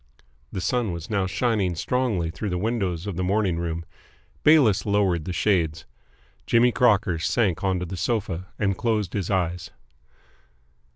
[0.51, 3.85] The sun was now shining strongly through the windows of the morning room.
[4.41, 5.85] Bayliss lowered the shades.
[6.47, 9.69] Jimmy Crocker sank onto the sofa, and closed his eyes.